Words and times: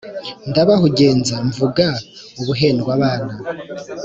Ndabahugenza 0.49 1.35
mvuga 1.49 1.85
ubuhendwabana 2.41 3.33